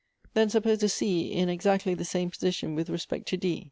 Then 0.33 0.47
siippose 0.49 0.81
a 0.81 0.89
C 0.89 1.31
in 1.31 1.47
exactly 1.47 1.93
the 1.93 2.03
same 2.05 2.31
position 2.31 2.73
with 2.73 2.89
respect 2.89 3.27
to 3.27 3.37
D. 3.37 3.59